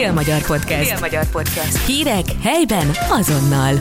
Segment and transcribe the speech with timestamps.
[0.00, 0.90] Dél-Magyar Podcast.
[0.90, 1.86] Dél-Magyar Podcast.
[1.86, 3.74] Hírek helyben azonnal.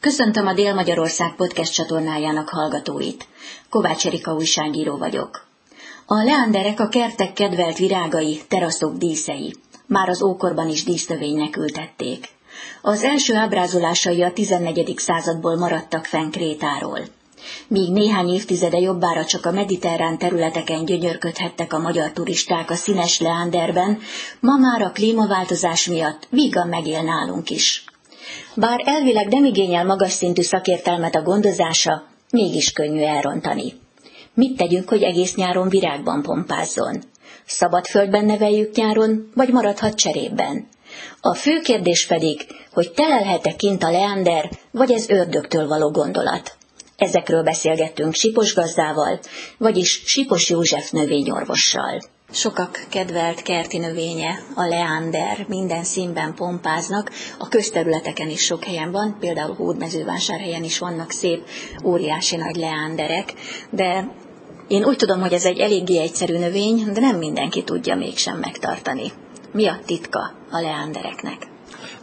[0.00, 3.26] Köszöntöm a Dél-Magyarország podcast csatornájának hallgatóit.
[3.70, 5.46] Kovács Erika újságíró vagyok.
[6.06, 9.54] A leanderek a kertek kedvelt virágai, teraszok díszei.
[9.86, 12.28] Már az ókorban is dísznövénynek ültették.
[12.82, 14.94] Az első ábrázolásai a 14.
[14.98, 17.00] századból maradtak fenn Krétáról.
[17.68, 23.98] Míg néhány évtizede jobbára csak a mediterrán területeken gyönyörködhettek a magyar turisták a színes leánderben,
[24.40, 27.84] ma már a klímaváltozás miatt vígan megél nálunk is.
[28.54, 33.72] Bár elvileg nem igényel magas szintű szakértelmet a gondozása, mégis könnyű elrontani.
[34.34, 37.02] Mit tegyünk, hogy egész nyáron virágban pompázzon?
[37.46, 40.68] Szabad földben neveljük nyáron, vagy maradhat cserében?
[41.20, 46.55] A fő kérdés pedig, hogy telelhet-e kint a leander, vagy ez ördögtől való gondolat.
[46.96, 49.18] Ezekről beszélgettünk Sipos gazdával,
[49.58, 52.00] vagyis Sipos József növényorvossal.
[52.30, 59.16] Sokak kedvelt kerti növénye, a leander, minden színben pompáznak, a közterületeken is sok helyen van,
[59.20, 61.46] például Hódmezővásárhelyen is vannak szép,
[61.84, 63.34] óriási nagy leanderek,
[63.70, 64.08] de
[64.68, 69.12] én úgy tudom, hogy ez egy eléggé egyszerű növény, de nem mindenki tudja mégsem megtartani.
[69.52, 71.46] Mi a titka a leandereknek?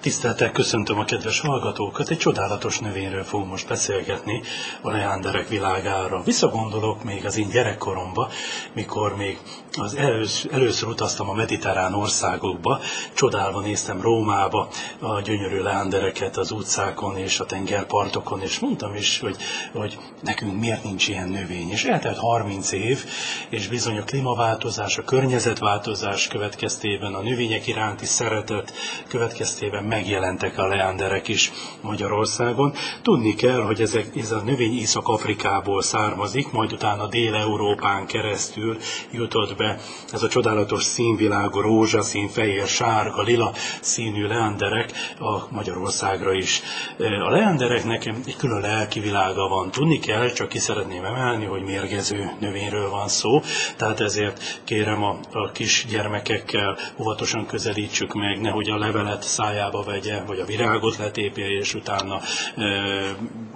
[0.04, 4.42] Tiszteltel köszöntöm a kedves hallgatókat, egy csodálatos növényről fogunk most beszélgetni
[4.82, 6.24] a leánderek világára.
[6.24, 8.30] Visszagondolok még az én gyerekkoromba,
[8.74, 9.40] mikor még
[9.78, 12.80] az először, először utaztam a mediterrán országokba,
[13.14, 14.68] csodálva néztem Rómába
[15.00, 19.36] a gyönyörű leándereket az utcákon és a tengerpartokon, és mondtam is, hogy,
[19.74, 21.70] hogy nekünk miért nincs ilyen növény.
[21.70, 23.06] És eltelt 30 év,
[23.50, 28.74] és bizony a klímaváltozás, a környezetváltozás következtében, a növények iránti szeretet
[29.08, 29.52] következtében
[29.88, 31.52] megjelentek a leánderek is
[31.82, 32.74] Magyarországon.
[33.02, 38.78] Tudni kell, hogy ezek, ez a növény Észak-Afrikából származik, majd utána Dél-Európán keresztül
[39.12, 39.80] jutott be
[40.12, 46.62] ez a csodálatos színvilágú rózsaszín, fehér, sárga, lila színű leánderek a Magyarországra is.
[46.98, 49.72] A leándereknek egy külön lelki világa van.
[49.72, 53.42] Tudni kell, csak ki szeretném emelni, hogy mérgező növényről van szó,
[53.78, 60.24] tehát ezért kérem a, a kis gyermekekkel óvatosan közelítsük meg, nehogy a levelet szájába vegye,
[60.28, 62.20] vagy a virágot letépje, és utána
[62.56, 62.64] e,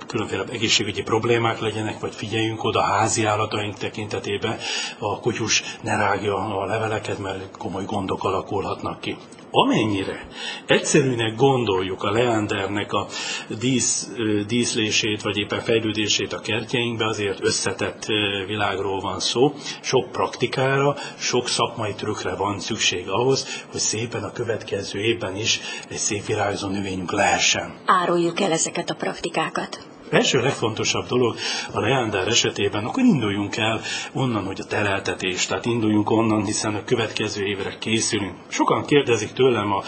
[0.07, 4.57] különféle egészségügyi problémák legyenek, vagy figyeljünk oda házi állataink tekintetében,
[4.99, 9.17] a kutyus ne rágja a leveleket, mert komoly gondok alakulhatnak ki.
[9.51, 10.27] Amennyire
[10.65, 13.07] egyszerűnek gondoljuk a leandernek a
[13.59, 14.09] dísz,
[14.47, 18.05] díszlését, vagy éppen fejlődését a kertjeinkbe, azért összetett
[18.47, 19.53] világról van szó.
[19.81, 25.59] Sok praktikára, sok szakmai trükkre van szükség ahhoz, hogy szépen a következő évben is
[25.89, 27.73] egy szép virágzó növényünk lehessen.
[27.85, 31.35] Áruljuk el ezeket a praktikákat első legfontosabb dolog
[31.71, 33.81] a leándár esetében, akkor induljunk el
[34.13, 38.35] onnan, hogy a tereltetés, tehát induljunk onnan, hiszen a következő évre készülünk.
[38.47, 39.83] Sokan kérdezik tőlem a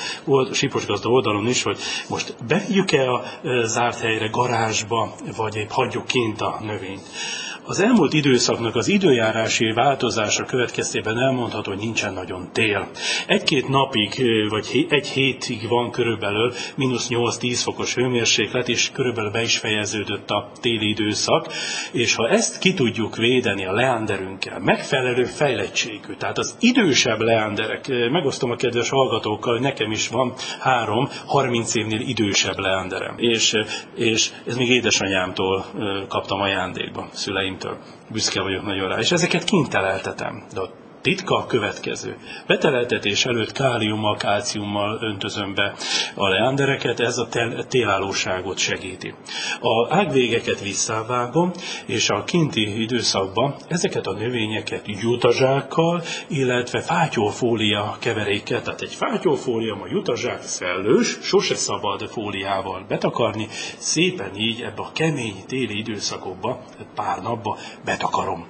[0.87, 1.77] gazda oldalon is, hogy
[2.09, 3.23] most bevigyük-e a
[3.63, 7.01] zárt helyre, garázsba, vagy épp hagyjuk kint a növényt.
[7.69, 12.87] Az elmúlt időszaknak az időjárási változása következtében elmondható, hogy nincsen nagyon tél.
[13.27, 19.57] Egy-két napig, vagy egy hétig van körülbelül mínusz 8-10 fokos hőmérséklet, és körülbelül be is
[19.57, 21.47] fejeződött a téli időszak,
[21.91, 28.51] és ha ezt ki tudjuk védeni a leánderünkkel, megfelelő fejlettségű, tehát az idősebb leánderek, megosztom
[28.51, 33.53] a kedves hallgatókkal, hogy nekem is van három, 30 évnél idősebb leánderem, és,
[33.95, 35.65] és ez még édesanyámtól
[36.07, 37.77] kaptam ajándékba, szüleim szüleimtől.
[38.11, 38.97] Büszke vagyok nagyon rá.
[38.97, 40.43] És ezeket kint teleltetem.
[40.53, 40.69] De a
[41.01, 42.17] titka a következő.
[42.47, 45.73] Beteleltetés előtt káliummal, kálciummal öntözöm be
[46.15, 47.27] a leandereket, ez a
[47.67, 49.13] télállóságot segíti.
[49.59, 51.51] A ágvégeket visszavágom,
[51.85, 59.87] és a kinti időszakban ezeket a növényeket jutazsákkal, illetve fátyolfólia keverékkel, tehát egy fátyolfólia, a
[59.91, 66.63] jutazsák szellős, sose szabad fóliával betakarni, szépen így ebbe a kemény téli időszakokba,
[66.95, 68.47] pár napba betakarom.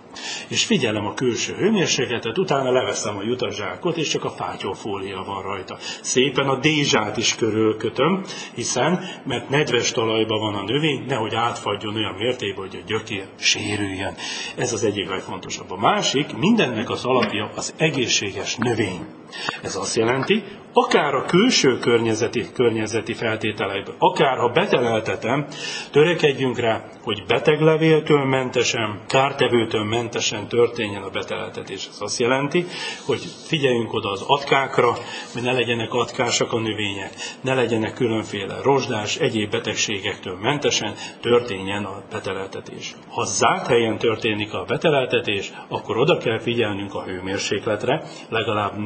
[0.48, 5.78] És figyelem a külső hőmérsékletet, utána leveszem a jutazsákot, és csak a fátyolfólia van rajta.
[6.02, 8.24] Szépen a dézsát is körülkötöm,
[8.56, 14.14] hiszen, mert nedves talajban van a növény, nehogy átfagyjon olyan mértékben, hogy a gyökér sérüljön.
[14.56, 15.72] Ez az egyik legfontosabb.
[15.72, 19.19] A másik, mindennek az alapja az egészséges növény.
[19.62, 20.44] Ez azt jelenti,
[20.74, 25.48] akár a külső környezeti, környezeti feltételekből, akár ha beteleltetem,
[25.92, 31.88] törekedjünk rá, hogy beteglevéltől mentesen, kártevőtől mentesen történjen a beteleltetés.
[31.92, 32.66] Ez azt jelenti,
[33.06, 34.94] hogy figyeljünk oda az atkákra,
[35.34, 42.04] hogy ne legyenek atkásak a növények, ne legyenek különféle rozsdás, egyéb betegségektől mentesen történjen a
[42.12, 42.96] beteleltetés.
[43.10, 48.78] Ha zárt helyen történik a beteleltetés, akkor oda kell figyelnünk a hőmérsékletre, legalább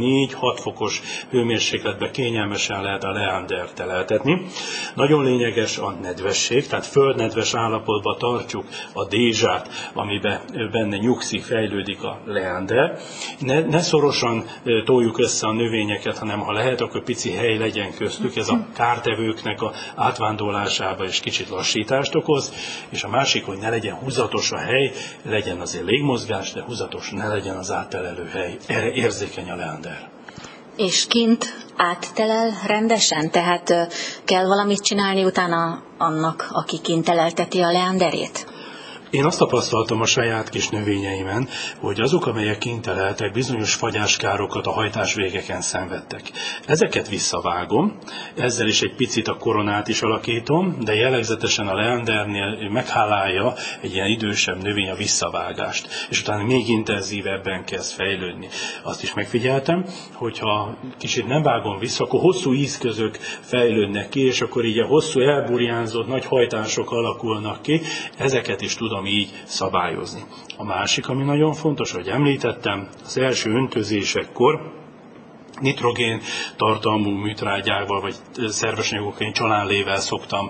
[0.41, 4.45] 4-6 fokos hőmérsékletbe kényelmesen lehet a leandert teleltetni.
[4.95, 10.41] Nagyon lényeges a nedvesség, tehát földnedves állapotban tartjuk a dézsát, amiben
[10.71, 12.99] benne nyugszik, fejlődik a leander.
[13.39, 14.45] Ne, ne szorosan
[14.85, 18.35] toljuk össze a növényeket, hanem ha lehet, akkor pici hely legyen köztük.
[18.35, 22.53] Ez a kártevőknek a átvándorlásába is kicsit lassítást okoz,
[22.89, 24.91] és a másik, hogy ne legyen húzatos a hely,
[25.23, 28.57] legyen azért légmozgás, de húzatos ne legyen az áttelelő hely.
[28.67, 30.09] Erre érzékeny a leander.
[30.75, 33.31] És kint áttelel rendesen?
[33.31, 33.73] Tehát
[34.25, 38.52] kell valamit csinálni utána annak, aki kint telelteti a leanderét?
[39.13, 41.47] Én azt tapasztaltam a saját kis növényeimen,
[41.79, 46.21] hogy azok, amelyek kinteleltek, bizonyos fagyáskárokat a hajtás végeken szenvedtek.
[46.67, 47.97] Ezeket visszavágom,
[48.35, 54.07] ezzel is egy picit a koronát is alakítom, de jellegzetesen a leandernél meghálálja egy ilyen
[54.07, 58.47] idősebb növény a visszavágást, és utána még intenzívebben kezd fejlődni.
[58.83, 64.65] Azt is megfigyeltem, hogyha kicsit nem vágom vissza, akkor hosszú ízközök fejlődnek ki, és akkor
[64.65, 67.81] így a hosszú elburjánzott nagy hajtások alakulnak ki,
[68.17, 70.23] ezeket is tudom tudom így szabályozni.
[70.57, 74.71] A másik, ami nagyon fontos, hogy említettem, az első öntözésekkor
[75.61, 76.21] nitrogén
[76.57, 78.15] tartalmú műtrágyával, vagy
[78.47, 80.49] szerves anyagokkal, én csalánlével szoktam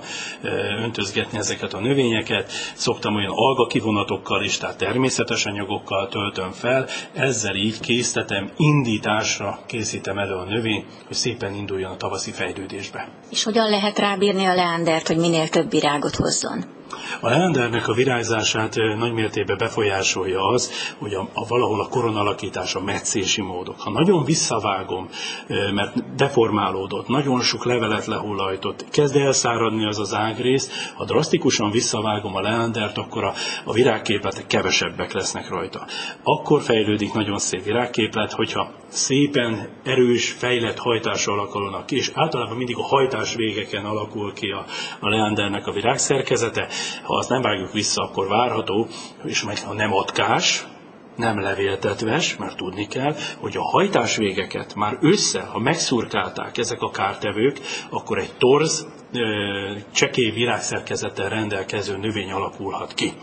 [0.84, 7.56] öntözgetni ezeket a növényeket, szoktam olyan alga kivonatokkal is, tehát természetes anyagokkal töltöm fel, ezzel
[7.56, 13.10] így készítetem, indításra készítem elő a növény, hogy szépen induljon a tavaszi fejlődésbe.
[13.30, 16.82] És hogyan lehet rábírni a leandert, hogy minél több virágot hozzon?
[17.20, 22.82] A leandernek a virágzását nagy mértékben befolyásolja az, hogy a, a valahol a koronalakítás, a
[22.82, 23.82] metszési módok.
[23.82, 25.10] Ha nagyon visszavágom,
[25.74, 32.42] mert deformálódott, nagyon sok levelet lehullajtott, kezd elszáradni az az ágrész, ha drasztikusan visszavágom a
[32.42, 35.86] leandert, akkor a, a virágképletek kevesebbek lesznek rajta.
[36.24, 42.78] Akkor fejlődik nagyon szép virágképlet, hogyha szépen erős, fejlett hajtás alakulnak ki, és általában mindig
[42.78, 44.66] a hajtás végeken alakul ki a,
[45.00, 46.68] a leandernek a virágszerkezete,
[47.04, 48.88] ha azt nem vágjuk vissza, akkor várható,
[49.24, 50.66] és meg ha nem atkás,
[51.16, 57.60] nem levéltetves, mert tudni kell, hogy a hajtásvégeket már össze, ha megszurkálták ezek a kártevők,
[57.90, 58.88] akkor egy torz,
[59.94, 63.14] csekély virágszerkezettel rendelkező növény alakulhat ki.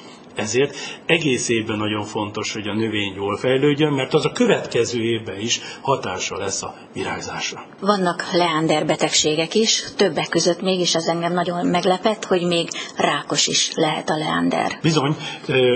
[0.41, 0.77] Ezért
[1.07, 5.61] egész évben nagyon fontos, hogy a növény jól fejlődjön, mert az a következő évben is
[5.81, 7.65] hatása lesz a virágzásra.
[7.81, 13.71] Vannak leander betegségek is, többek között mégis az engem nagyon meglepett, hogy még rákos is
[13.75, 14.79] lehet a leander.
[14.83, 15.17] Bizony,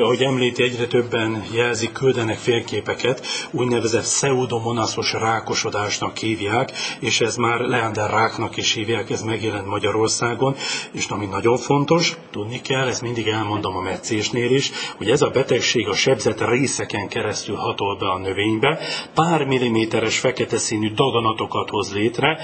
[0.02, 8.10] ahogy említi, egyre többen jelzik, küldenek félképeket, úgynevezett pseudomonaszos rákosodásnak hívják, és ez már leander
[8.10, 10.56] ráknak is hívják, ez megjelent Magyarországon,
[10.92, 15.30] és ami nagyon fontos, tudni kell, ezt mindig elmondom a meccésnél is, hogy ez a
[15.30, 18.78] betegség a sebzett részeken keresztül hatol be a növénybe,
[19.14, 22.38] pár milliméteres fekete színű daganatokat hoz létre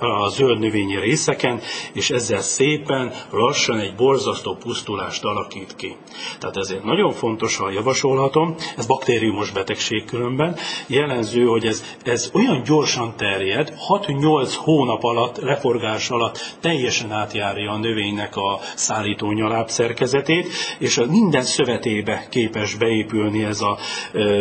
[0.00, 1.60] a zöld növényi részeken,
[1.92, 5.96] és ezzel szépen, lassan egy borzasztó pusztulást alakít ki.
[6.38, 10.56] Tehát ezért nagyon fontos, ha javasolhatom, ez baktériumos betegség különben,
[10.86, 17.78] jelenző, hogy ez, ez olyan gyorsan terjed, 6-8 hónap alatt, leforgás alatt teljesen átjárja a
[17.78, 20.48] növénynek a szállító nyaláb szerkezetét,
[20.78, 23.78] és a minden szövetébe képes beépülni ez a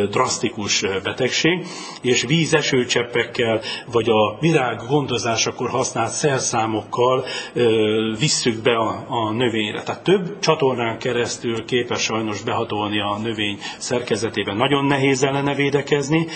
[0.09, 1.65] drasztikus betegség,
[2.01, 3.61] és vízesőcseppekkel,
[3.91, 7.25] vagy a virág gondozásakor használt szerszámokkal
[8.19, 9.83] visszük be a, a növényre.
[9.83, 14.57] Tehát több csatornán keresztül képes sajnos behatolni a növény szerkezetében.
[14.57, 16.27] Nagyon nehéz ellene védekezni.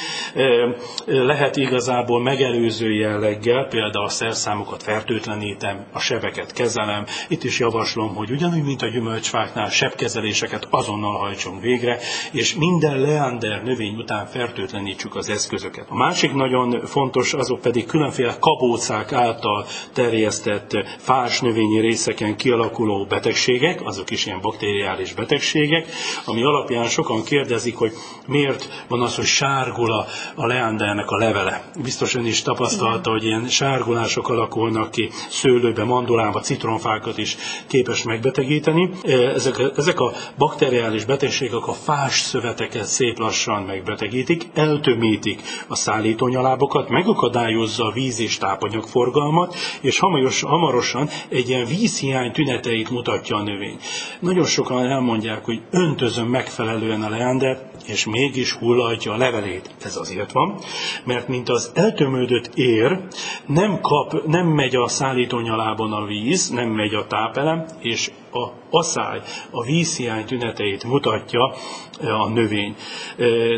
[1.05, 7.05] Lehet igazából megelőző jelleggel, például a szerszámokat fertőtlenítem, a sebeket kezelem.
[7.27, 11.99] Itt is javaslom, hogy ugyanúgy, mint a gyümölcsfáknál sebkezelés intézkedéseket azonnal hajtsunk végre,
[12.31, 15.85] és minden leander növény után fertőtlenítsük az eszközöket.
[15.89, 23.81] A másik nagyon fontos, azok pedig különféle kabócák által terjesztett fás növényi részeken kialakuló betegségek,
[23.85, 25.87] azok is ilyen bakteriális betegségek,
[26.25, 27.91] ami alapján sokan kérdezik, hogy
[28.27, 30.05] miért van az, hogy sárgul a,
[30.35, 31.63] a leandernek a levele.
[31.83, 38.89] Biztos ön is tapasztalta, hogy ilyen sárgulások alakulnak ki szőlőbe, mandolába, citromfákat is képes megbetegíteni.
[39.35, 47.85] Ezek, ezek a bakteriális betegségek a fás szöveteket szép lassan megbetegítik, eltömítik a szállítónyalábokat, megakadályozza
[47.85, 49.99] a víz és tápanyag forgalmat, és
[50.41, 53.77] hamarosan egy ilyen vízhiány tüneteit mutatja a növény.
[54.19, 59.69] Nagyon sokan elmondják, hogy öntözöm megfelelően a leander, és mégis hullatja a levelét.
[59.83, 60.59] Ez azért van,
[61.03, 62.99] mert mint az eltömődött ér,
[63.45, 69.21] nem, kap, nem megy a szállítónyalában a víz, nem megy a tápelem, és a aszály,
[69.51, 71.53] a vízhiány tüneteit mutatja
[72.01, 72.75] a növény.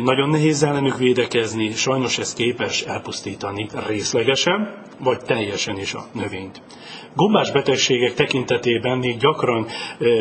[0.04, 6.62] Nagyon nehéz ellenük védekezni, sajnos ez képes elpusztítani részlegesen, vagy teljesen is a növényt.
[7.16, 9.68] Gombás betegségek tekintetében még gyakran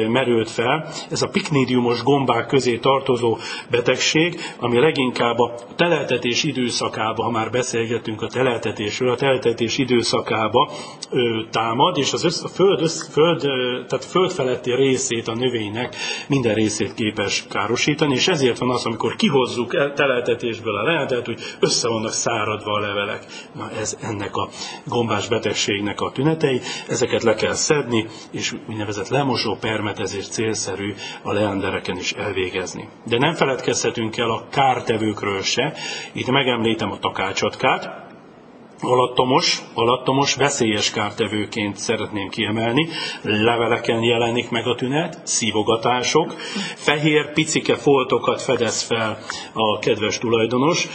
[0.08, 3.38] merült fel ez a piknidiumos gombák közé tartozó
[3.70, 10.70] betegség, ami leginkább a teleltetés időszakába, ha már beszélgetünk a teleltetésről, a teleltetés időszakába
[11.50, 13.40] támad, és az össz, a föld, össz, föld,
[13.88, 15.96] tehát föld feletti részét a növénynek
[16.28, 21.88] minden részét képes károsítani, és ezért van az, amikor kihozzuk teleltetésből a lehetet, hogy össze
[21.88, 23.24] vannak száradva a levelek.
[23.54, 24.48] Na ez ennek a
[24.84, 31.32] gombás betegségnek a tünetei ezeket le kell szedni, és úgynevezett lemosó permet ezért célszerű a
[31.32, 32.88] leandereken is elvégezni.
[33.06, 35.74] De nem feledkezhetünk el a kártevőkről se.
[36.12, 38.09] Itt megemlítem a takácsotkát,
[38.80, 42.88] alattomos, alattomos, veszélyes kártevőként szeretném kiemelni.
[43.22, 46.34] Leveleken jelenik meg a tünet, szívogatások,
[46.76, 49.18] fehér picike foltokat fedez fel
[49.52, 50.88] a kedves tulajdonos,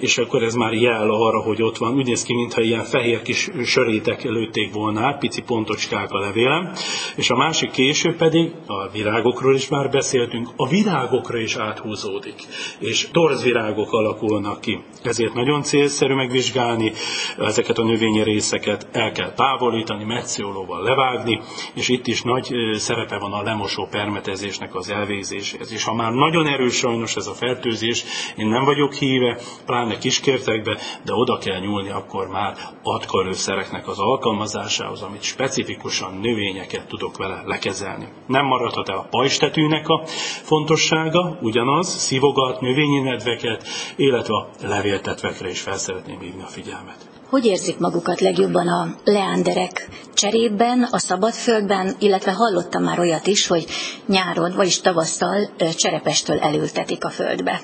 [0.00, 1.94] és akkor ez már jel arra, hogy ott van.
[1.94, 6.72] Úgy néz ki, mintha ilyen fehér kis sörétek lőtték volna pici pontocskák a levélem.
[7.16, 12.42] És a másik később pedig, a virágokról is már beszéltünk, a virágokra is áthúzódik,
[12.78, 14.78] és torzvirágok alakulnak ki.
[15.02, 16.92] Ezért nagyon célszerű megvizsgálni,
[17.38, 21.40] ezeket a növényi részeket el kell távolítani, metszólóval levágni,
[21.74, 25.72] és itt is nagy szerepe van a lemosó permetezésnek az elvégzéséhez.
[25.72, 28.04] És ha már nagyon erős sajnos ez a fertőzés,
[28.36, 35.02] én nem vagyok híve, pláne kiskértekbe, de oda kell nyúlni akkor már atkalőszereknek az alkalmazásához,
[35.02, 38.08] amit specifikusan növényeket tudok vele lekezelni.
[38.26, 40.06] Nem maradhat el a pajstetűnek a
[40.42, 46.87] fontossága, ugyanaz, szívogat növényi nedveket, illetve a levéltetvekre is fel szeretném hívni a figyelmet.
[47.28, 53.66] Hogy érzik magukat legjobban a leánderek cserében, a szabadföldben, illetve hallottam már olyat is, hogy
[54.06, 57.60] nyáron, vagyis tavasszal cserepestől elültetik a földbe.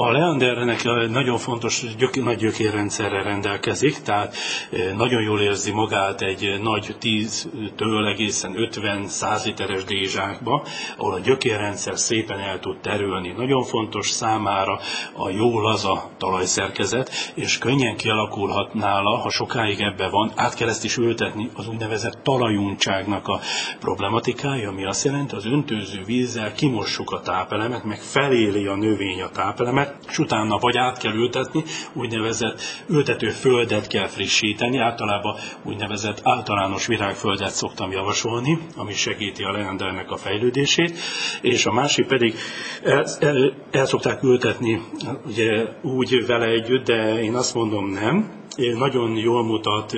[0.00, 4.34] A Leandernek nagyon fontos gyök, nagy gyökérrendszerrel rendelkezik, tehát
[4.70, 10.64] eh, nagyon jól érzi magát egy nagy 10-től egészen 50-100 literes dézsákba,
[10.96, 13.34] ahol a gyökérrendszer szépen el tud terülni.
[13.36, 14.78] Nagyon fontos számára
[15.12, 20.84] a jó laza talajszerkezet, és könnyen kialakulhat nála, ha sokáig ebbe van, át kell ezt
[20.84, 23.40] is ültetni az úgynevezett talajuntságnak a
[23.80, 29.28] problematikája, ami azt jelenti, az öntőző vízzel kimossuk a tápelemet, meg feléli a növény a
[29.28, 36.86] tápelemet, és utána vagy át kell ültetni, úgynevezett ültető földet kell frissíteni, általában úgynevezett általános
[36.86, 40.98] virágföldet szoktam javasolni, ami segíti a leandernek a fejlődését,
[41.42, 42.34] és a másik pedig
[42.82, 44.82] el, el, el szokták ültetni
[45.26, 48.36] ugye, úgy vele együtt, de én azt mondom nem,
[48.78, 49.92] nagyon jól mutat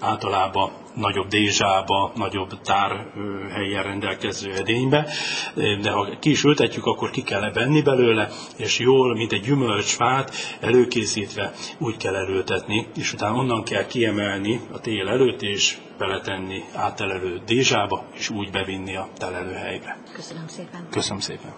[0.00, 5.06] általában nagyobb dézsába, nagyobb tárhelyen rendelkező edénybe,
[5.54, 10.32] de ha ki is ültetjük, akkor ki kell venni belőle, és jól, mint egy gyümölcsfát
[10.60, 17.40] előkészítve úgy kell előtetni, és utána onnan kell kiemelni a tél előtt, és beletenni átelelő
[17.46, 19.96] dézsába, és úgy bevinni a telelőhelybe.
[20.12, 20.86] Köszönöm szépen.
[20.90, 21.50] Köszönöm szépen.